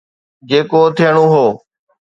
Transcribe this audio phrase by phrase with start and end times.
[0.49, 1.45] جيڪو ٿيڻو هو.